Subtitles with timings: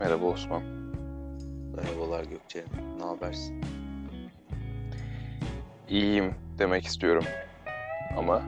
[0.00, 0.62] Merhaba Osman.
[1.76, 2.64] Merhabalar Gökçe.
[2.98, 3.64] Ne habersin?
[5.88, 7.24] İyiyim demek istiyorum.
[8.16, 8.42] Ama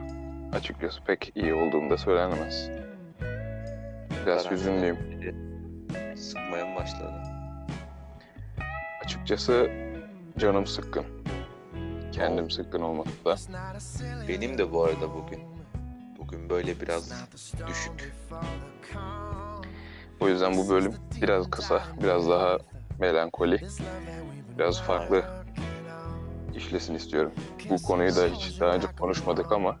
[0.53, 2.69] açıkçası pek iyi olduğum da söylenemez.
[4.25, 4.97] Biraz Karantina hüzünlüyüm.
[6.17, 7.13] Sıkmaya mı başladı?
[9.05, 9.69] Açıkçası
[10.37, 11.05] canım sıkkın.
[12.11, 13.37] Kendim sıkkın olmakta da.
[14.27, 15.39] Benim de bu arada bugün.
[16.19, 17.11] Bugün böyle biraz
[17.67, 18.13] düşük.
[20.21, 22.57] O yüzden bu bölüm biraz kısa, biraz daha
[22.99, 23.61] melankoli,
[24.57, 25.23] biraz farklı
[26.55, 27.31] işlesin istiyorum.
[27.69, 29.75] Bu konuyu da hiç daha önce konuşmadık ama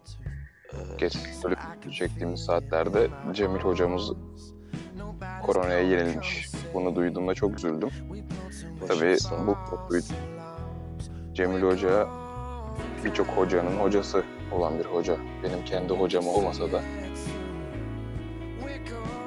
[0.73, 1.57] Ee, geç bölüm
[1.91, 4.11] çektiğimiz saatlerde Cemil hocamız
[5.45, 6.47] koronaya yenilmiş.
[6.73, 7.89] Bunu duyduğumda çok üzüldüm.
[8.87, 10.01] Tabii bu konuyu
[11.33, 12.07] Cemil Hoca
[13.05, 15.17] birçok hocanın hocası olan bir hoca.
[15.43, 16.81] Benim kendi hocam olmasa da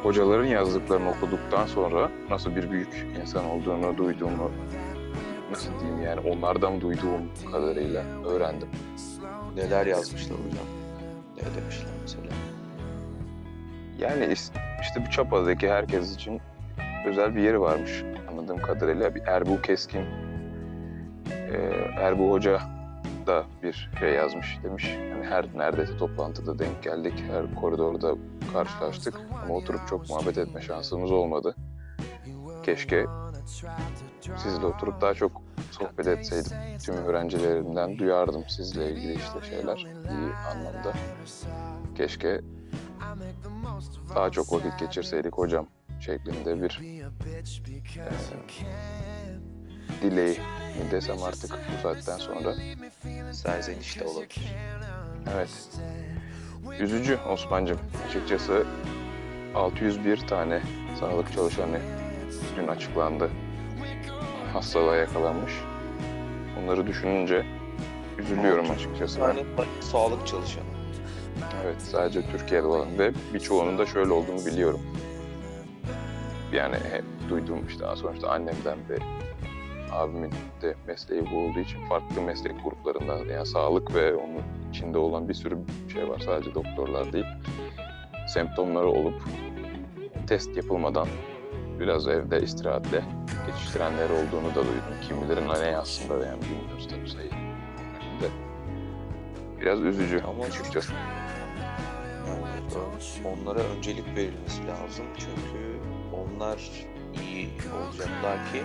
[0.04, 4.50] hocaların yazdıklarını okuduktan sonra nasıl bir büyük insan olduğunu duyduğumu
[5.50, 8.68] nasıl diyeyim yani onlardan duyduğum kadarıyla öğrendim.
[9.56, 10.66] Neler yazmışlar hocam?
[11.36, 12.24] Ne demişler mesela?
[13.98, 14.32] Yani
[14.82, 16.40] işte bu Çapa'daki herkes için
[17.06, 19.14] özel bir yeri varmış anladığım kadarıyla.
[19.14, 20.04] Bir Erbu Keskin,
[22.00, 22.60] Erbu Hoca
[23.26, 24.96] da bir şey yazmış demiş.
[25.10, 28.14] Yani her neredeyse toplantıda denk geldik, her koridorda
[28.52, 31.56] karşılaştık ama oturup çok muhabbet etme şansımız olmadı.
[32.62, 33.06] Keşke
[34.36, 36.52] sizle oturup daha çok sohbet etseydim.
[36.84, 39.76] Tüm öğrencilerimden duyardım sizle ilgili işte şeyler
[40.10, 40.92] iyi anlamda.
[41.96, 42.40] Keşke
[44.14, 45.66] daha çok vakit geçirseydik hocam
[46.00, 46.80] şeklinde bir
[47.98, 48.10] e,
[50.02, 52.54] dileği mi desem artık bu saatten sonra.
[53.32, 54.54] Serzeniş de olabilir.
[55.34, 55.50] Evet.
[56.80, 57.78] Üzücü Osman'cığım.
[58.08, 58.66] Açıkçası
[59.54, 60.62] 601 tane
[61.00, 61.80] sağlık çalışanı
[62.56, 63.30] dün açıklandı.
[64.52, 65.52] Hastalığa yakalanmış.
[66.62, 67.46] Onları düşününce
[68.18, 69.20] üzülüyorum açıkçası.
[69.20, 69.44] Yani
[69.80, 70.64] sağlık çalışanı.
[71.64, 74.80] Evet sadece Türkiye'de olan ve birçoğunun da şöyle olduğunu biliyorum.
[76.52, 78.98] Yani hep duyduğum işte sonuçta annemden ve
[79.94, 80.32] abimin
[80.62, 85.34] de mesleği bu olduğu için farklı meslek gruplarından yani sağlık ve onun içinde olan bir
[85.34, 85.58] sürü
[85.92, 86.18] şey var.
[86.18, 87.26] Sadece doktorlar değil.
[88.28, 89.22] Semptomları olup
[90.26, 91.06] test yapılmadan
[91.80, 93.02] biraz evde istirahatle
[93.46, 94.94] geçiştirenler olduğunu da duydum.
[95.08, 97.30] Kimilerin ne aslında yani bilmiyoruz tabii sayı.
[98.20, 98.28] De.
[99.60, 100.92] Biraz üzücü Ama- açıkçası.
[103.24, 105.06] Onlara öncelik verilmesi lazım.
[105.18, 105.80] Çünkü
[106.12, 106.70] onlar
[107.22, 107.48] iyi
[107.84, 108.62] olacaklar ki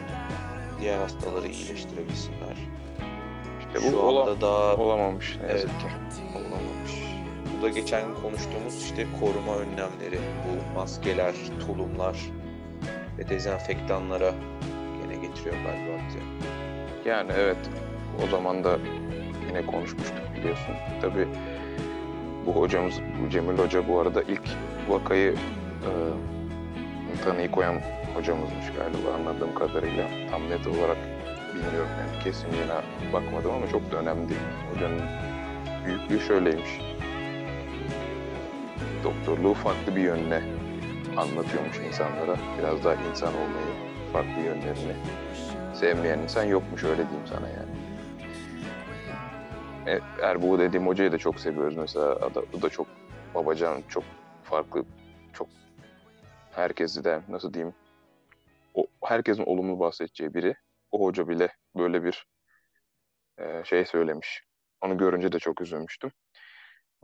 [0.81, 2.57] diğer hastaları iyileştirebilsinler.
[3.59, 5.81] İşte bu Şu ola- anda daha olamamış ne yazık Evet.
[5.81, 6.37] ki.
[6.37, 6.91] olamamış.
[7.57, 11.33] Bu da geçen gün konuştuğumuz işte koruma önlemleri, bu maskeler,
[11.67, 12.17] tulumlar
[13.17, 14.33] ve dezenfektanlara
[15.01, 16.19] gene getiriyor galiba bize.
[17.09, 17.57] Yani evet
[18.25, 18.77] o zaman da
[19.49, 20.75] yine konuşmuştuk biliyorsun.
[21.01, 21.27] Tabii
[22.45, 22.93] bu hocamız,
[23.25, 24.41] bu Cemil Hoca bu arada ilk
[24.89, 25.35] vakayı
[25.85, 25.91] e,
[27.23, 27.75] tanıyı koyan
[28.19, 30.07] hocamızmış galiba anladığım kadarıyla.
[30.31, 30.97] Tam net olarak
[31.55, 32.81] bilmiyorum yani kesinliğine
[33.13, 34.41] bakmadım ama çok da önemli değil.
[34.73, 35.01] Hocanın
[35.85, 36.69] büyüklüğü şöyleymiş.
[39.03, 40.41] Doktorluğu farklı bir yönle
[41.17, 42.35] anlatıyormuş insanlara.
[42.59, 43.73] Biraz daha insan olmayı,
[44.13, 44.93] farklı yönlerini
[45.73, 47.69] sevmeyen insan yokmuş öyle diyeyim sana yani.
[49.87, 52.05] E, Erbuğ dediğim hocayı da çok seviyoruz mesela.
[52.11, 52.87] Ada- O da çok
[53.35, 54.03] babacan, çok
[54.43, 54.83] farklı,
[55.33, 55.47] çok
[56.55, 57.73] herkesi de nasıl diyeyim
[58.73, 60.55] o, herkesin olumlu bahsedeceği biri.
[60.91, 62.25] O hoca bile böyle bir
[63.37, 64.43] e, şey söylemiş.
[64.81, 66.11] Onu görünce de çok üzülmüştüm.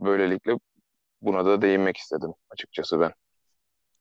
[0.00, 0.52] Böylelikle
[1.22, 3.12] buna da değinmek istedim açıkçası ben.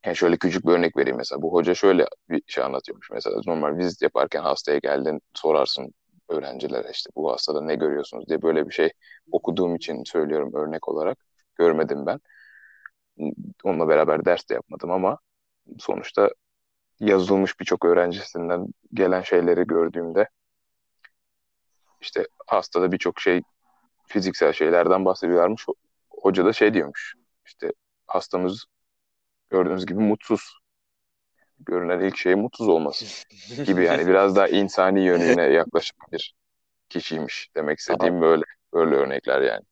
[0.06, 1.42] Yani şöyle küçük bir örnek vereyim mesela.
[1.42, 3.12] Bu hoca şöyle bir şey anlatıyormuş.
[3.12, 5.94] Mesela normal vizit yaparken hastaya geldin sorarsın
[6.30, 8.92] öğrencilere işte bu hastada ne görüyorsunuz diye böyle bir şey
[9.32, 11.18] okuduğum için söylüyorum örnek olarak.
[11.56, 12.20] Görmedim ben.
[13.64, 15.18] Onunla beraber ders de yapmadım ama
[15.79, 16.29] sonuçta
[17.00, 20.30] yazılmış birçok öğrencisinden gelen şeyleri gördüğümde
[22.02, 23.42] işte hastada birçok şey
[24.08, 25.66] fiziksel şeylerden bahsediyorlarmış.
[26.09, 27.16] Hoca da şey diyormuş.
[27.46, 27.72] İşte
[28.08, 28.66] hastamız
[29.50, 30.59] gördüğünüz gibi mutsuz.
[31.59, 33.06] Görünen ilk şey mutsuz olması
[33.64, 36.36] gibi yani biraz daha insani yönüne yaklaşık bir
[36.90, 38.44] kişiymiş demek istediğim böyle
[38.74, 39.64] böyle örnekler yani.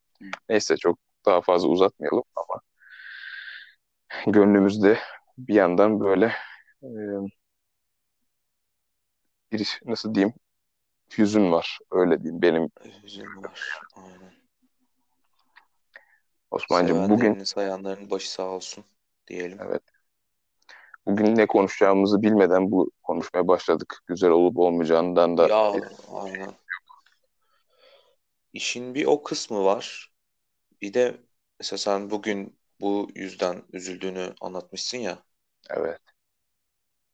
[0.49, 2.61] Neyse çok daha fazla uzatmayalım ama
[4.27, 4.99] gönlümüzde
[5.37, 6.33] bir yandan böyle
[6.83, 6.87] e,
[9.51, 10.33] bir nasıl diyeyim
[11.17, 12.69] hüzün var öyle diyeyim benim
[13.03, 13.79] Hüzün var.
[13.95, 14.33] Aynen.
[16.51, 18.83] Osman'cığım bugün sayanların başı sağ olsun
[19.27, 19.57] diyelim.
[19.61, 19.81] evet
[21.05, 23.99] bugün ne konuşacağımızı bilmeden bu konuşmaya başladık.
[24.07, 25.71] Güzel olup olmayacağından da Ya
[26.13, 26.53] aynen.
[28.53, 30.11] İşin bir o kısmı var.
[30.81, 31.17] Bir de
[31.59, 35.23] mesela sen bugün bu yüzden üzüldüğünü anlatmışsın ya.
[35.69, 35.99] evet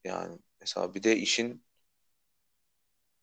[0.10, 1.64] Yani mesela bir de işin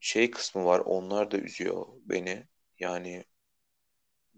[0.00, 0.80] şey kısmı var.
[0.80, 2.46] Onlar da üzüyor beni.
[2.78, 3.24] Yani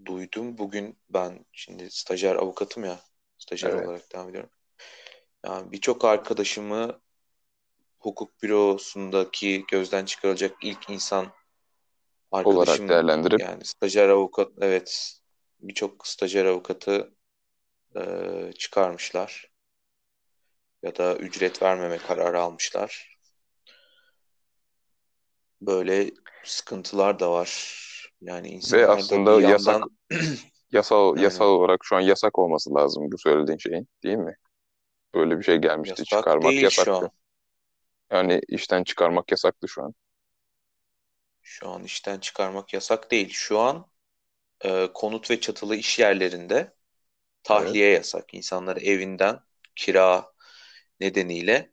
[0.05, 3.01] duydum bugün ben şimdi stajyer avukatım ya.
[3.39, 4.51] Stajyer evet olarak devam ediyorum.
[5.47, 7.01] Yani birçok arkadaşımı
[7.99, 11.33] hukuk bürosundaki gözden çıkarılacak ilk insan
[12.31, 15.21] olarak arkadaşım değerlendirip yani stajyer avukat evet
[15.61, 17.15] birçok stajyer avukatı
[17.97, 18.03] e,
[18.59, 19.48] çıkarmışlar
[20.83, 23.19] ya da ücret vermeme kararı almışlar.
[25.61, 26.11] Böyle
[26.45, 27.51] sıkıntılar da var.
[28.21, 29.91] Yani ve insanlar da aslında bir yasak yandan
[30.73, 34.35] yasal yasal olarak şu an yasak olması lazım bu söylediğin şeyin değil mi?
[35.15, 36.95] Böyle bir şey gelmişti yasak çıkarmak değil şu yasaktı.
[36.95, 37.13] an.
[38.13, 39.95] Yani işten çıkarmak yasaktı şu an.
[41.43, 43.29] Şu an işten çıkarmak yasak değil.
[43.33, 43.91] Şu an
[44.65, 46.77] e, konut ve çatılı iş yerlerinde
[47.51, 47.79] Evet.
[47.79, 48.35] tahliye yasak.
[48.35, 49.41] İnsanları evinden
[49.77, 50.33] kira
[51.01, 51.71] nedeniyle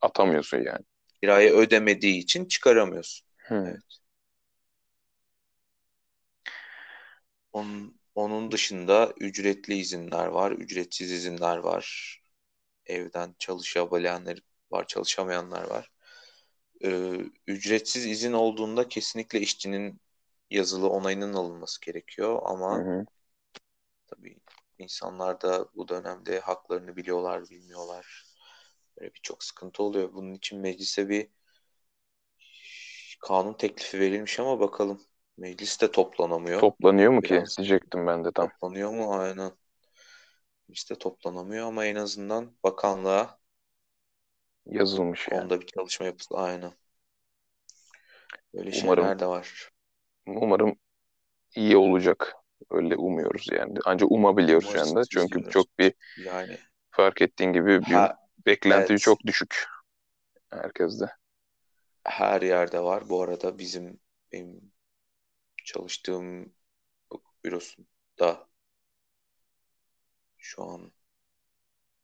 [0.00, 0.84] Atamıyorsun yani.
[1.20, 3.26] kirayı ödemediği için çıkaramıyorsun.
[3.48, 3.64] Hmm.
[3.64, 4.00] Evet.
[7.52, 12.16] Onun, onun dışında ücretli izinler var, ücretsiz izinler var.
[12.86, 14.38] Evden çalışabilenler
[14.70, 15.92] var, çalışamayanlar var.
[16.84, 20.00] Ee, ücretsiz izin olduğunda kesinlikle işçinin
[20.50, 23.06] yazılı onayının alınması gerekiyor Hı ama hı.
[24.06, 24.38] tabii
[24.78, 28.23] insanlar da bu dönemde haklarını biliyorlar, bilmiyorlar.
[29.00, 30.12] Böyle birçok sıkıntı oluyor.
[30.12, 31.28] Bunun için meclise bir
[33.20, 35.00] kanun teklifi verilmiş ama bakalım.
[35.36, 36.62] Meclis de toplanamıyor.
[36.62, 37.44] Toplanıyor mu ki?
[37.44, 38.50] Biraz Diyecektim ben de tam.
[38.58, 39.14] toplanıyor mu?
[39.14, 39.52] Aynen.
[40.68, 43.40] Meclis de toplanamıyor ama en azından bakanlığa
[44.66, 45.50] Yazılmış yani.
[45.50, 46.34] konuda bir çalışma yapıldı.
[46.40, 46.72] Aynen.
[48.54, 49.70] Böyle Umarım şeyler de var.
[50.26, 50.76] umarım
[51.56, 52.34] iyi olacak.
[52.70, 53.74] Öyle umuyoruz yani.
[53.86, 55.06] Ancak umabiliyoruz şu Umarız, anda.
[55.10, 55.48] Çünkü üzülüyoruz.
[55.48, 56.58] çok bir Yani
[56.90, 59.66] fark ettiğin gibi bir ha, beklenti evet çok düşük
[60.50, 61.06] herkeste.
[62.04, 63.08] her yerde var.
[63.08, 64.00] Bu arada bizim
[64.32, 64.72] benim
[65.64, 66.54] çalıştığım
[67.10, 68.48] hukuk bürosunda
[70.38, 70.92] şu an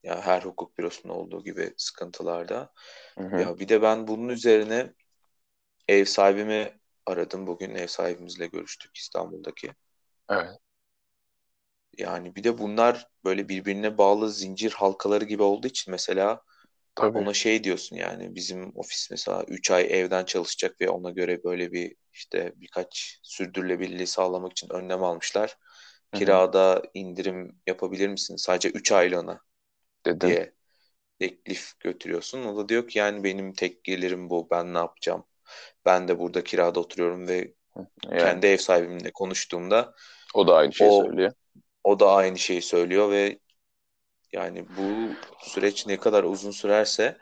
[0.03, 2.73] ya her hukuk bürosunda olduğu gibi sıkıntılarda.
[3.19, 3.37] Hı hı.
[3.41, 4.95] Ya bir de ben bunun üzerine
[5.89, 7.47] ev sahibimi aradım.
[7.47, 9.75] Bugün ev sahibimizle görüştük İstanbul'daki.
[10.29, 10.61] Evet.
[12.01, 16.43] Yani bir de bunlar böyle birbirine bağlı zincir halkaları gibi olduğu için mesela
[16.95, 17.19] Tabii.
[17.19, 21.73] ona şey diyorsun yani bizim ofis mesela 3 ay evden çalışacak ve ona göre böyle
[21.73, 25.59] bir işte birkaç sürdürülebilirliği sağlamak için önlem almışlar.
[26.13, 26.21] Hı hı.
[26.21, 29.41] Kirada indirim yapabilir misin sadece 3 aylığına
[30.05, 30.29] Dedin.
[30.29, 30.55] diye
[31.19, 32.45] teklif götürüyorsun.
[32.45, 35.25] O da diyor ki yani benim tek gelirim bu ben ne yapacağım?
[35.85, 37.55] Ben de burada kirada oturuyorum ve
[38.03, 39.95] Yani kendi ev sahibimle konuştuğumda
[40.35, 41.33] o da aynı şeyi o söylüyor.
[41.85, 43.39] O da aynı şeyi söylüyor ve
[44.33, 47.19] yani bu süreç ne kadar uzun sürerse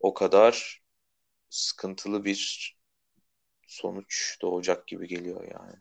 [0.00, 0.82] o kadar
[1.50, 2.76] sıkıntılı bir
[3.66, 5.76] sonuç doğacak gibi geliyor yani.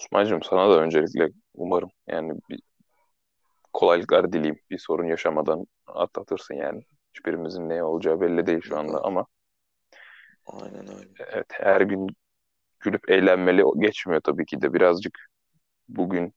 [0.00, 2.60] Osman'cığım sana da öncelikle umarım yani bir
[3.72, 4.58] kolaylıklar dileyim.
[4.70, 6.82] Bir sorun yaşamadan atlatırsın yani.
[7.14, 9.26] Hiçbirimizin ne olacağı belli değil şu anda ama
[10.46, 11.10] aynen öyle.
[11.18, 12.06] evet her gün
[12.80, 15.18] gülüp eğlenmeli geçmiyor tabii ki de birazcık
[15.88, 16.34] bugün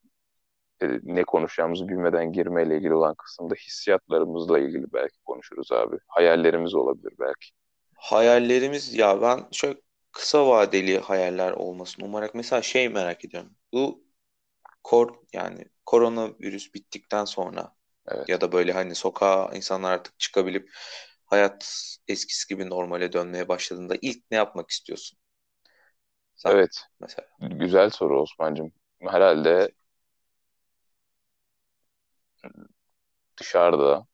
[0.82, 5.98] e, ne konuşacağımızı bilmeden girmeyle ilgili olan kısımda hissiyatlarımızla ilgili belki konuşuruz abi.
[6.08, 7.50] Hayallerimiz olabilir belki.
[7.96, 9.80] Hayallerimiz ya ben şöyle
[10.12, 13.56] kısa vadeli hayaller olmasını umarak mesela şey merak ediyorum.
[13.74, 14.04] Bu
[14.84, 17.76] kor yani koronavirüs bittikten sonra
[18.08, 18.28] Evet.
[18.28, 20.72] ya da böyle hani sokağa insanlar artık çıkabilip
[21.26, 25.20] hayat eskisi gibi normale dönmeye başladığında ilk ne yapmak istiyorsun?
[26.36, 26.88] Sen Evet.
[27.00, 27.28] mesela.
[27.40, 28.72] Güzel soru Osman'cığım.
[29.02, 29.72] Herhalde
[33.40, 34.06] dışarıda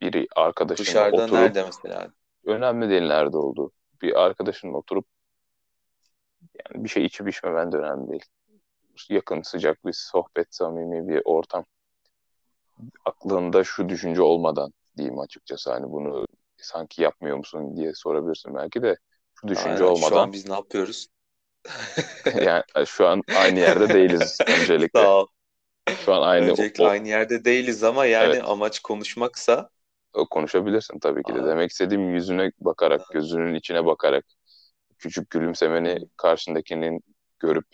[0.00, 2.10] bir arkadaşınla Dışarıda oturup nerede mesela?
[2.44, 3.72] önemli değil nerede olduğu.
[4.02, 5.06] Bir arkadaşınla oturup
[6.64, 8.24] yani bir şey içip içmemen de önemli değil.
[9.08, 11.64] Yakın, sıcak bir sohbet, samimi bir ortam.
[13.04, 15.72] Aklında şu düşünce olmadan diyeyim açıkçası.
[15.72, 18.96] Hani bunu sanki yapmıyor musun diye sorabilirsin belki de
[19.40, 21.08] şu düşünce Aynen şu olmadan an biz ne yapıyoruz?
[22.42, 25.00] yani şu an aynı yerde değiliz öncelikle.
[25.00, 25.26] Sağ ol.
[25.92, 29.70] Şu an aynı Öncelikle o- aynı yerde değiliz ama yani evet amaç konuşmaksa
[30.12, 31.44] o konuşabilirsin tabii ki de.
[31.44, 34.24] aa, Demek istediğim yüzüne bakarak, gözünün içine bakarak,
[34.98, 37.00] küçük gülümsemeni karşındakinin
[37.38, 37.66] görüp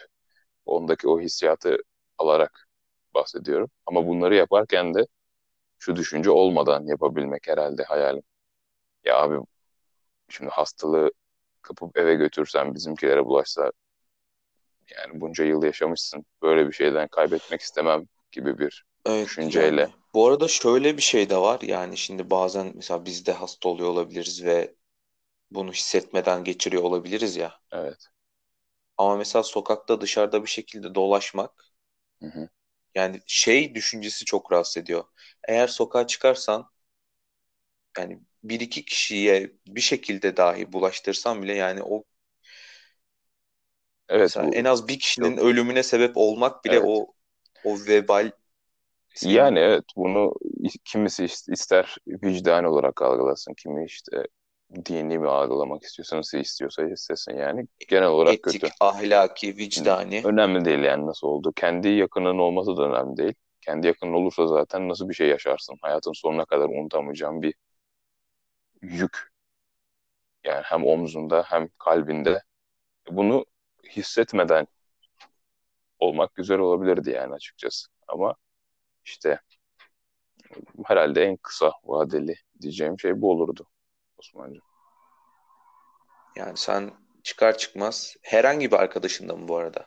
[0.67, 1.79] ondaki o hissiyatı
[2.19, 2.69] alarak
[3.15, 3.71] bahsediyorum.
[3.87, 5.07] Ama bunları yaparken de
[5.79, 8.23] şu düşünce olmadan yapabilmek herhalde hayalim.
[9.05, 9.37] Ya abi
[10.29, 11.13] şimdi hastalığı
[11.63, 13.73] kapıp eve götürsen bizimkilere bulaşsa
[14.99, 16.27] yani bunca yıl yaşamışsın.
[16.43, 19.89] Böyle bir şeyden kaybetmek istemem gibi bir Evet düşünceyle.
[19.89, 19.91] yani.
[20.15, 21.61] Bu arada şöyle bir şey de var.
[21.63, 24.75] Yani şimdi bazen mesela biz de hasta oluyor olabiliriz ve
[25.53, 27.61] bunu hissetmeden geçiriyor olabiliriz ya.
[27.73, 28.11] Evet.
[28.97, 31.73] Ama mesela sokakta dışarıda bir şekilde dolaşmak
[32.21, 32.49] Hı hı.
[32.95, 35.05] yani şey düşüncesi çok rahatsız ediyor.
[35.49, 36.71] Eğer sokağa çıkarsan
[37.99, 42.05] yani bir iki kişiye bir şekilde dahi bulaştırsan bile yani o
[44.11, 46.85] Evet mesela en bu az bir kişinin çok ölümüne sebep olmak bile evet.
[46.85, 47.15] o
[47.63, 48.33] o vebal
[49.23, 50.35] Yani evet bunu
[50.85, 54.23] kimisi is- ister vicdani olarak algılasın, kimi işte
[54.87, 58.59] dini mi algılamak istiyorsa nasıl istiyorsa istesin yani genel olarak kötü.
[58.59, 61.53] etik, ahlaki, vicdani Önemli değil yani nasıl oldu.
[61.57, 63.35] Kendi yakının olması da önemli değil.
[63.61, 65.77] Kendi yakının olursa zaten nasıl bir şey yaşarsın.
[65.83, 67.55] Hayatın sonuna kadar unutamayacağın bir
[68.83, 69.31] yük.
[70.45, 72.43] Yani hem omzunda hem kalbinde.
[73.11, 73.47] Bunu
[73.89, 74.67] hissetmeden
[75.99, 77.89] olmak güzel olabilirdi yani açıkçası.
[78.09, 78.35] Ama
[79.05, 79.41] işte
[80.87, 83.67] herhalde en kısa vadeli diyeceğim şey bu olurdu
[84.19, 84.63] Osman'cığım.
[86.37, 86.91] yani sen
[87.23, 89.87] çıkar çıkmaz herhangi bir arkadaşınla mı bu arada?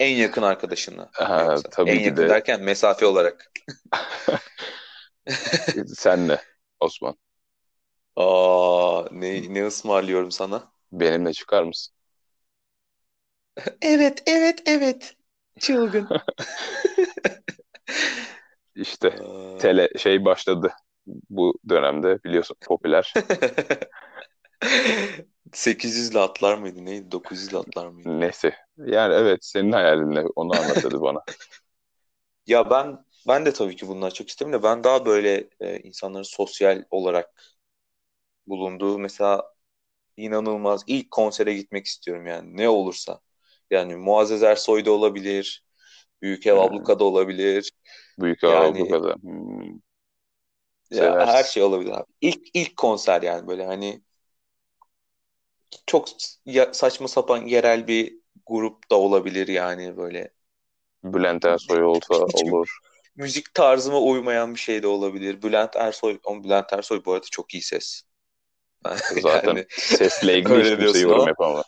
[0.00, 1.68] En yakın arkadaşınla Ha, yoksa?
[1.68, 3.52] En tabii ki yakın de derken mesafe olarak.
[5.96, 6.42] senle
[6.80, 7.16] Osman.
[8.16, 10.72] Aa, ne, ne ısmarlıyorum sana?
[10.92, 11.95] Benimle çıkar mısın?
[13.82, 15.16] Evet, evet, evet.
[15.60, 16.10] Çılgın.
[18.74, 19.58] İşte Aa.
[19.58, 20.72] tele şey başladı
[21.06, 23.14] bu dönemde biliyorsun popüler.
[25.52, 26.84] 800'le atlar mıydı?
[26.84, 27.10] Neydi?
[27.12, 28.20] 900'le atlar mıydı?
[28.20, 28.54] Neyse.
[28.78, 31.22] Yani evet senin hayalinle onu anlat hadi bana.
[32.46, 36.22] Ya ben ben de tabii ki bundan çok isterim de ben daha böyle e, insanların
[36.22, 37.34] sosyal olarak
[38.46, 39.54] bulunduğu mesela
[40.16, 43.20] inanılmaz ilk konsere gitmek istiyorum yani ne olursa.
[43.70, 45.64] Yani Muazzez Ersoy'da olabilir,
[46.22, 47.72] Büyük Ev Hmm, Abluka'da olabilir.
[48.18, 49.14] Büyük Ağa Yani Abluka'da.
[49.22, 49.78] Hmm,
[50.90, 52.12] ya her şey olabilir abi.
[52.20, 54.02] İlk ilk konser yani böyle hani
[55.86, 56.08] çok
[56.72, 60.30] saçma sapan yerel bir grup da olabilir yani böyle
[61.04, 62.78] Bülent Ersoy olsa olur.
[63.16, 65.42] müzik tarzıma uymayan bir şey de olabilir.
[65.42, 68.02] Bülent Ersoy, Bülent Ersoy bu arada çok iyi ses.
[69.16, 71.64] Zaten Yani sesle ilgili hiç öyle kimse diyorsun yorum ama yapamaz.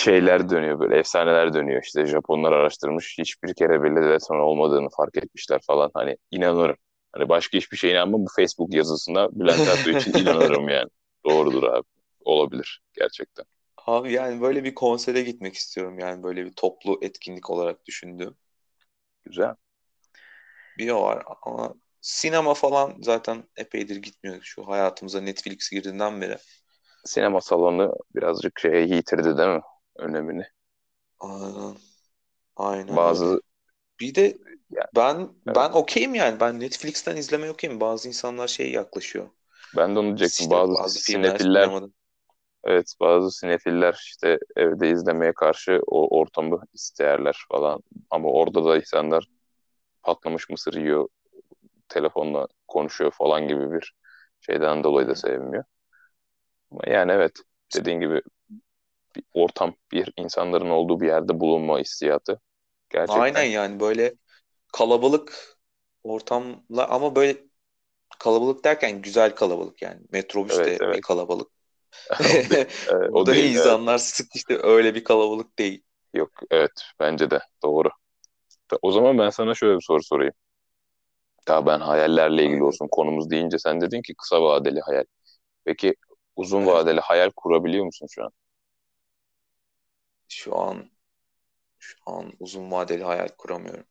[0.00, 5.60] Şeyler dönüyor böyle efsaneler dönüyor işte Japonlar araştırmış hiçbir kere bile deton olmadığını fark etmişler
[5.66, 6.76] falan hani inanırım.
[7.12, 10.88] Hani başka hiçbir şeye inanmam bu Facebook yazısına Bülent Ersoy için inanırım yani.
[11.26, 11.84] Doğrudur abi.
[12.24, 13.44] Olabilir gerçekten.
[13.86, 18.36] abi yani böyle bir konsere gitmek istiyorum yani böyle bir toplu etkinlik olarak düşündüğüm.
[19.24, 19.54] Güzel.
[20.78, 26.36] Bir o var ama sinema falan zaten epeydir gitmiyor şu hayatımıza Netflix girdiğinden beri.
[27.04, 29.60] Sinema salonu birazcık şeye yitirdi değil mi?
[30.00, 30.46] Önemini.
[31.20, 31.76] Aynen,
[32.56, 32.96] aynen.
[32.96, 33.40] Bazı
[34.00, 34.38] Bir de
[34.70, 35.56] yani ben evet.
[35.56, 37.80] ben okeyim yani ben Netflix'ten izlemeye okeyim.
[37.80, 39.30] Bazı insanlar şey yaklaşıyor.
[39.76, 40.44] Ben de onu diyecektim.
[40.44, 41.70] İşte Bazı bazı sinefiller
[42.64, 47.80] evet bazı sinefiller işte evde izlemeye karşı o ortamı isterler falan.
[48.10, 49.24] Ama orada da insanlar
[50.02, 51.08] patlamış mısır yiyor,
[51.88, 53.94] telefonla konuşuyor falan gibi bir
[54.40, 55.64] şeyden dolayı da sevmiyor.
[56.70, 57.32] Ama yani evet
[57.76, 58.22] dediğin gibi
[59.16, 62.40] bir ortam, bir insanların olduğu bir yerde bulunma hissiyatı
[63.06, 64.14] Aynen gerçekten yani böyle
[64.72, 65.58] kalabalık
[66.04, 67.38] ortamla ama böyle
[68.20, 70.02] kalabalık derken güzel kalabalık yani.
[70.48, 71.52] evet Metrobüste bir evet kalabalık.
[73.12, 75.84] o, Burada değil evet insanlar sık işte öyle bir kalabalık değil.
[76.14, 77.88] yok evet bence de doğru.
[78.82, 80.34] O zaman ben sana şöyle bir soru sorayım.
[81.48, 82.64] Daha ben hayallerle ilgili Aynen.
[82.64, 85.04] olsun konumuz deyince sen dedin ki kısa vadeli hayal.
[85.64, 85.94] Peki
[86.36, 86.66] uzun Evet.
[86.66, 88.30] vadeli hayal kurabiliyor musun şu an?
[90.30, 90.90] Şu an
[91.78, 93.86] şu an uzun vadeli hayal kuramıyorum.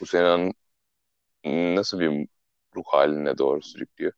[0.00, 0.54] Bu senin
[1.76, 2.28] nasıl bir
[2.76, 4.12] ruh haline doğru sürüklüyor?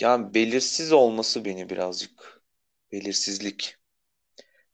[0.00, 2.42] Yani belirsiz olması beni birazcık
[2.92, 3.76] belirsizlik.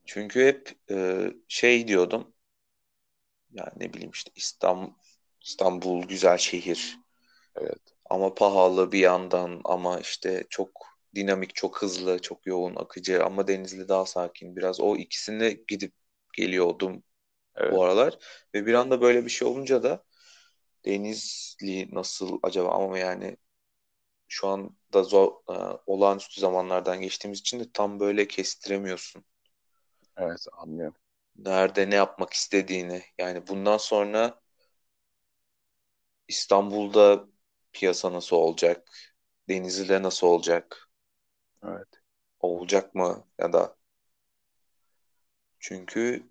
[0.07, 2.35] Çünkü hep e, şey diyordum.
[3.53, 4.93] Yani ne bileyim işte İstanbul,
[5.45, 6.99] İstanbul güzel şehir
[7.57, 13.49] Evet, ama pahalı bir yandan ama işte çok dinamik, çok hızlı, çok yoğun, akıcı ama
[13.49, 14.57] Denizli daha sakin.
[14.57, 15.93] Biraz o ikisine gidip
[16.37, 17.03] geliyordum
[17.57, 17.73] evet.
[17.73, 18.19] bu aralar
[18.55, 20.05] ve bir anda böyle bir şey olunca da
[20.85, 23.37] Denizli nasıl acaba ama yani
[24.29, 29.25] şu anda zor, e, olağanüstü zamanlardan geçtiğimiz için de tam böyle kestiremiyorsun.
[30.17, 30.97] Evet, anlıyorum.
[31.37, 33.03] Nerede ne yapmak istediğini.
[33.19, 34.41] Yani bundan sonra
[36.29, 37.27] İstanbul'da
[37.73, 38.89] piyasa nasıl olacak?
[39.49, 40.89] Denizli'de nasıl olacak?
[42.55, 42.75] Evet.
[42.75, 43.77] Olacak mı ya da
[45.59, 46.29] çünkü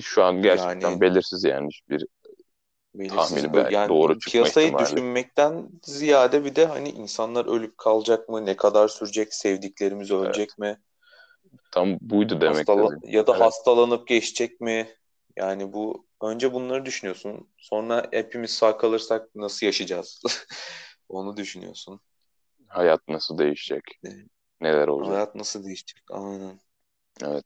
[0.00, 2.06] şu an gerçekten yani belirsiz yani hiçbir
[2.94, 4.78] belirsiz tahmini belki yani doğru çıkma piyasayı ihtimali.
[4.78, 8.46] düşünmekten ziyade bir de hani insanlar ölüp kalacak mı?
[8.46, 9.34] Ne kadar sürecek?
[9.34, 10.36] Sevdiklerimiz Evet.
[10.36, 10.80] ölecek mi?
[11.72, 13.40] Tam buydu demek Hastala ya da Evet.
[13.40, 14.88] hastalanıp geçecek mi?
[15.36, 17.50] Yani bu önce bunları düşünüyorsun.
[17.58, 20.22] Sonra hepimiz sağ kalırsak nasıl yaşayacağız?
[21.08, 22.00] Onu düşünüyorsun.
[22.66, 23.82] Hayat nasıl değişecek?
[24.04, 24.26] Evet.
[24.60, 25.20] Neler olacak?
[25.20, 26.02] Hayat nasıl değişecek?
[26.10, 26.60] Aynen.
[27.22, 27.44] Evet.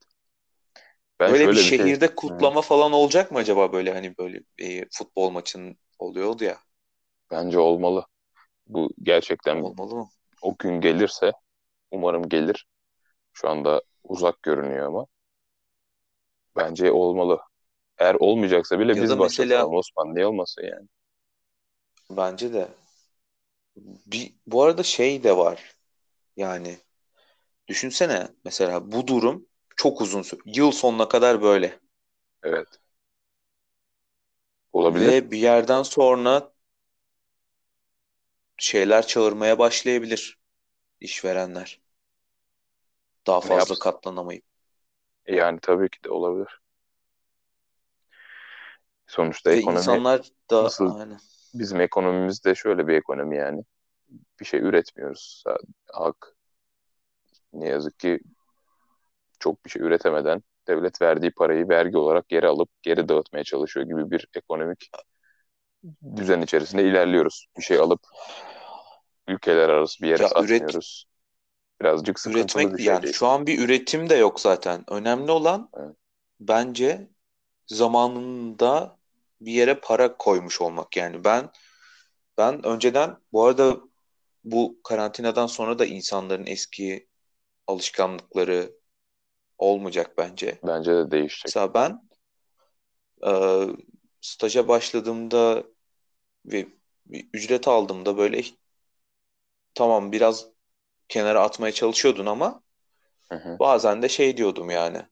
[1.21, 2.49] Ben Böyle bir şey şehirde Hı.
[2.49, 6.59] kutlama falan olacak mı acaba böyle hani böyle e, futbol maçın oluyordu ya.
[7.31, 8.07] bence olmalı.
[8.67, 10.11] Bu gerçekten Olmalı mı?
[10.43, 11.33] o gün gelirse
[11.91, 12.67] umarım gelir.
[13.33, 15.07] Şu anda uzak görünüyor ama
[16.57, 17.41] bence olmalı.
[17.99, 20.15] Eğer olmayacaksa bile Ya biz başlatalım mesela Osman.
[20.15, 20.89] Niye olmasın yani?
[22.11, 22.69] bence de
[24.07, 25.75] bir bu arada şey de var.
[26.37, 26.79] Yani
[27.69, 30.41] düşünsene mesela bu durum çok uzun süre.
[30.47, 31.81] Yıl sonuna kadar böyle.
[32.43, 32.81] Evet.
[34.73, 35.07] Olabilir.
[35.07, 36.53] Ve bir yerden sonra
[38.57, 40.39] şeyler çağırmaya başlayabilir
[41.01, 41.81] işverenler.
[43.27, 43.79] Daha fazla yapsın?
[43.79, 44.45] katlanamayıp.
[45.27, 46.61] Yani tabii ki de olabilir.
[49.07, 51.21] Sonuçta Ve ekonomi insanlar da nasıl aynen.
[51.55, 53.63] bizim ekonomimiz de şöyle bir ekonomi yani.
[54.41, 55.45] Bir şey üretmiyoruz.
[55.93, 56.34] Halk
[57.55, 58.21] ne yazık ki
[59.39, 64.11] çok bir şey üretemeden devlet verdiği parayı vergi olarak geri alıp geri dağıtmaya çalışıyor gibi
[64.11, 64.91] bir ekonomik
[66.17, 67.47] düzen içerisinde ilerliyoruz.
[67.59, 68.01] Bir şey alıp
[69.29, 71.05] ülkeler arası bir yere Ya üret satmıyoruz.
[71.81, 73.15] Birazcık sıkıntılı üretmek bir şey yani değil.
[73.15, 74.85] şu an bir üretim de yok zaten.
[74.91, 75.97] Önemli olan Evet.
[76.41, 77.09] bence
[77.67, 78.99] zamanında
[79.41, 81.25] bir yere para koymuş olmak yani.
[81.25, 81.51] Ben
[82.39, 83.77] ben önceden bu arada
[84.45, 87.09] bu karantinadan sonra da insanların eski
[87.67, 88.73] alışkanlıkları
[89.59, 90.59] olmayacak bence.
[90.63, 91.55] Bence de değişecek.
[91.57, 92.03] Mesela ben
[93.27, 93.31] e,
[94.21, 95.65] staja başladığımda
[96.47, 96.69] ve
[97.07, 98.43] bir ücret aldığımda böyle
[99.75, 100.47] tamam biraz
[101.09, 102.63] kenara atmaya çalışıyordun ama
[103.31, 103.61] Hı hı.
[103.61, 105.03] bazen de şey diyordum yani.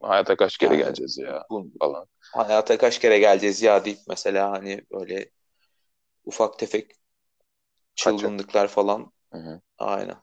[0.00, 2.06] Hayata kaç kere Yani geleceğiz ya bu falan.
[2.32, 5.30] hayata kaç kere geleceğiz ya deyip mesela hani böyle
[6.24, 6.92] ufak tefek
[7.98, 8.34] Kaçak.
[8.34, 9.60] çılgınlıklar falan Hı hı.
[9.78, 10.16] aynen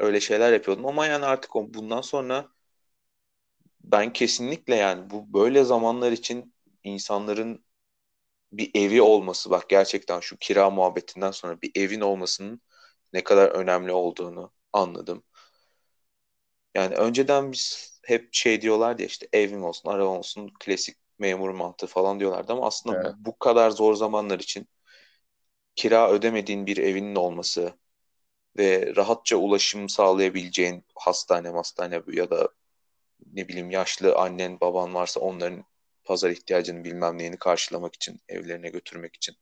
[0.00, 2.48] öyle şeyler yapıyordum ama yani artık o- bundan sonra
[3.84, 7.64] ben kesinlikle yani bu böyle zamanlar için insanların
[8.52, 12.62] bir evi olması bak gerçekten şu kira muhabbetinden sonra bir evin olmasının
[13.14, 15.24] ne kadar önemli olduğunu anladım.
[16.74, 21.86] Yani önceden biz hep şey diyorlardı ya işte evim olsun, arabam olsun, klasik memur mantığı
[21.86, 23.14] falan diyorlardı ama aslında Evet.
[23.16, 24.68] bu kadar zor zamanlar için
[25.76, 27.74] kira ödemediğin bir evinin olması
[28.58, 32.48] ve rahatça ulaşım sağlayabileceğin hastane, hastane ya da
[33.32, 35.64] ne bileyim yaşlı annen, baban varsa onların
[36.04, 39.36] pazar ihtiyacını bilmem neyini karşılamak için, evlerine götürmek için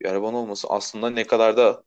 [0.00, 1.84] bir araban olması aslında ne kadar da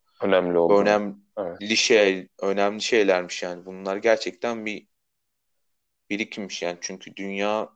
[0.69, 1.15] Önemli.
[1.37, 1.57] Evet.
[1.57, 3.65] önemli şey, önemli şeylermiş yani.
[3.65, 4.87] Bunlar gerçekten bir
[6.09, 6.77] birikimmiş yani.
[6.81, 7.69] Çünkü dünya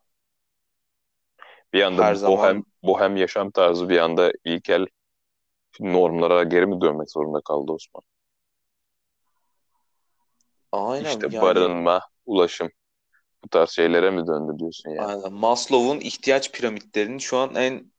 [1.74, 4.86] Bir anda her bohem, zaman bohem yaşam tarzı bir anda ilkel
[5.80, 8.04] normlara geri mi dönmek zorunda kaldı Osman?
[10.76, 12.70] Aynen İşte yani barınma, ulaşım
[13.46, 15.14] bu tarz şeylere mi döndü diyorsun yani?
[15.14, 17.92] aynen Maslow'un ihtiyaç piramitlerinin şu an en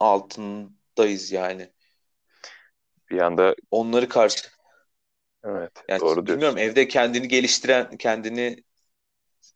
[0.00, 1.72] altındayız yani.
[3.10, 4.48] Bir anda Onları karşı
[5.44, 6.58] evet yani doğru bilmiyorum diyorsun.
[6.58, 8.64] evde kendini geliştiren, kendini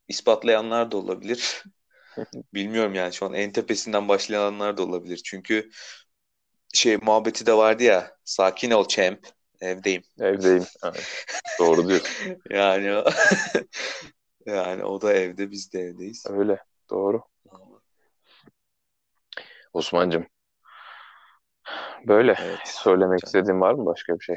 [0.09, 1.65] ispatlayanlar da olabilir.
[2.55, 5.23] Bilmiyorum yani şu an en tepesinden başlayanlar da olabilir.
[5.25, 5.71] Çünkü
[6.75, 9.27] şey muhabbeti de vardı ya sakin ol champ
[9.61, 10.03] evdeyim.
[10.21, 10.65] Evdeyim.
[10.85, 11.25] Evet,
[11.61, 12.37] doğru diyorsun.
[12.51, 13.05] Yani o-
[14.47, 16.27] yani o da evde biz de evdeyiz.
[16.31, 16.59] Öyle.
[16.91, 17.23] Doğru.
[19.73, 20.27] Osman'cığım
[22.07, 22.59] böyle Evet.
[22.65, 23.27] söylemek Can.
[23.27, 24.37] istediğin var mı başka bir şey?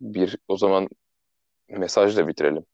[0.00, 0.88] Bir o zaman
[1.68, 2.64] mesajla bitirelim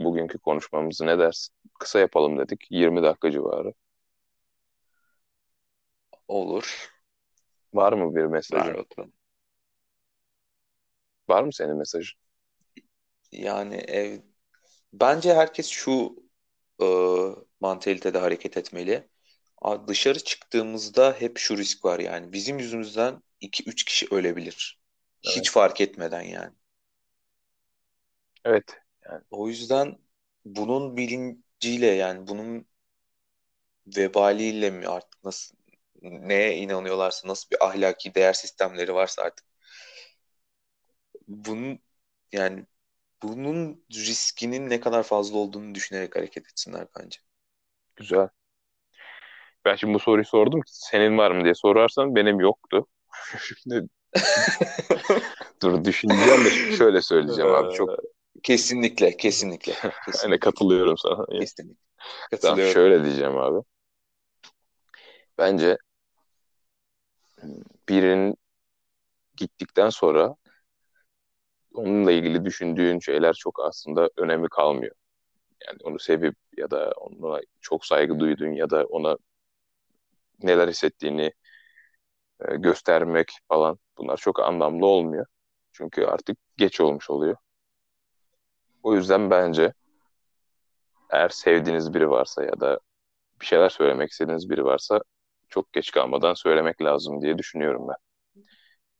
[0.00, 1.54] bugünkü konuşmamızı ne dersin?
[1.78, 2.66] Kısa yapalım dedik.
[2.70, 3.72] 20 dakika civarı.
[6.28, 6.90] Olur.
[7.74, 8.74] Var mı bir mesajın?
[8.74, 9.12] bakalım.
[11.28, 12.18] Var mı senin mesajın?
[13.32, 14.20] Yani ev
[14.92, 16.16] bence herkes şu
[16.82, 16.86] e,
[17.60, 19.08] mantalitede hareket etmeli.
[19.62, 22.32] A- Dışarı çıktığımızda hep şu risk var yani.
[22.32, 24.80] Bizim yüzümüzden 2-3 kişi ölebilir.
[25.22, 25.52] Hiç Evet.
[25.52, 26.52] fark etmeden yani.
[28.44, 28.64] Evet.
[29.04, 29.98] Yani O yüzden
[30.44, 32.66] bunun bilinciyle yani bunun
[33.96, 35.56] vebaliyle mi artık nasıl
[36.02, 39.46] neye inanıyorlarsa, nasıl bir ahlaki değer sistemleri varsa artık
[41.28, 41.78] bunun
[42.32, 42.66] yani
[43.22, 47.18] bunun riskinin ne kadar fazla olduğunu düşünerek hareket etsinler bence.
[47.96, 48.28] Güzel.
[49.64, 52.86] Ben şimdi bu soruyu sordum ki senin var mı diye sorarsan benim yoktu.
[53.62, 53.88] Şimdi
[55.62, 57.90] dur düşüneceğim de şöyle söyleyeceğim abi çok
[58.42, 59.72] Kesinlikle, kesinlikle.
[59.82, 60.38] hani Kesinlikle.
[60.38, 61.26] katılıyorum sana.
[61.40, 61.84] Kesinlikle.
[62.30, 62.72] Tamam Katılıyorum.
[62.72, 63.64] şöyle diyeceğim abi.
[65.38, 65.76] Bence
[67.88, 68.36] birinin
[69.36, 70.36] gittikten sonra
[71.74, 74.94] onunla ilgili düşündüğün şeyler çok aslında önemi kalmıyor.
[75.66, 79.16] Yani onu sevip ya da ona çok saygı duyduğun ya da ona
[80.42, 81.32] neler hissettiğini
[82.48, 85.26] e, göstermek falan bunlar çok anlamlı olmuyor.
[85.72, 87.36] Çünkü artık geç olmuş oluyor.
[88.82, 89.72] O yüzden bence
[91.10, 92.80] eğer sevdiğiniz biri varsa ya da
[93.40, 95.00] bir şeyler söylemek istediğiniz biri varsa
[95.48, 97.96] çok geç kalmadan söylemek lazım diye düşünüyorum ben.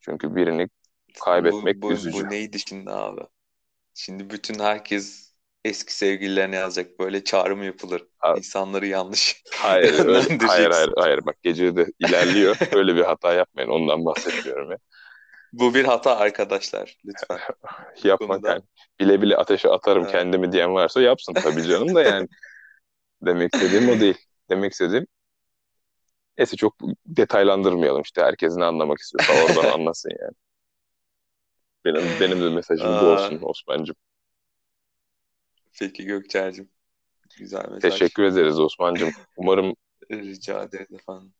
[0.01, 0.69] Çünkü birini
[1.21, 2.19] kaybetmek Bu, bu, üzücü.
[2.25, 3.21] bu neydi şimdi abi?
[3.95, 6.99] Şimdi bütün herkes eski sevgililerine yazacak.
[6.99, 8.05] Böyle çağrı mı yapılır?
[8.19, 11.21] Ha- İnsanları yanlış Hayır, öyle, hayır, hayır, hayır.
[11.27, 12.57] Bak gece de ilerliyor.
[12.73, 13.69] Öyle bir hata yapmayın.
[13.69, 14.79] Ondan bahsetmiyorum ya.
[15.53, 16.97] Bu bir hata arkadaşlar.
[17.07, 17.39] Lütfen.
[18.19, 18.63] Konuda- yani.
[19.01, 20.13] Bile bile ateşe atarım Evet.
[20.13, 22.29] kendimi diyen varsa yapsın tabii canım da yani.
[23.23, 24.19] Demek istediğim o değil.
[24.51, 25.07] Demek istediğim
[26.39, 26.75] neyse çok
[27.07, 28.23] detaylandırmayalım işte.
[28.23, 30.33] Herkes ne anlamak istiyorsa oradan anlasın yani.
[31.85, 33.13] Benim, benim de mesajım bu Aa.
[33.13, 33.97] olsun Osman'cığım.
[35.79, 36.71] Peki Gökçer'cim.
[37.39, 37.81] Güzel mesaj.
[37.81, 39.13] Teşekkür ederiz Osman'cığım.
[39.37, 39.75] Umarım
[40.11, 41.35] Rica ederiz efendim.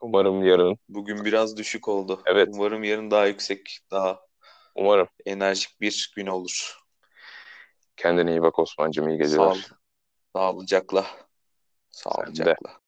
[0.00, 2.22] umarım yarın Bugün biraz düşük oldu.
[2.26, 2.48] Evet.
[2.52, 4.20] Umarım yarın daha yüksek, daha
[4.74, 6.78] umarım enerjik bir gün olur.
[7.96, 9.44] kendine iyi bak Osman'cığım iyi geceler.
[9.44, 9.58] Sağ ol.
[10.32, 11.06] Sağlıcakla.
[11.90, 12.80] Sağlıcakla.